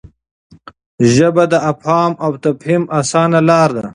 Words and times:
ژبه 1.13 1.43
د 1.51 1.53
افهام 1.71 2.11
او 2.25 2.31
تفهیم 2.43 2.83
اسانه 2.99 3.39
لار 3.49 3.69
ده. 3.77 3.85